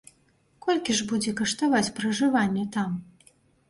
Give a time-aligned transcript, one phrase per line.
[0.67, 3.03] Колькі ж будзе каштаваць пражыванне там?